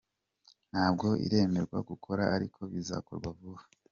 [0.71, 3.63] Ntabwo iremerwa gukora ariko bizakorwa vuba.